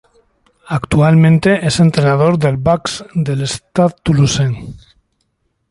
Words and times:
Actualmente 0.69 1.63
es 1.67 1.79
entrenador 1.79 2.39
de 2.39 2.55
backs 2.57 3.05
del 3.13 3.43
Stade 3.43 3.97
Toulousain. 4.01 4.75